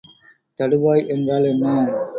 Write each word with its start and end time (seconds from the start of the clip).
தடுவாய் 0.57 1.05
என்றால் 1.07 1.45
என்ன? 1.45 1.65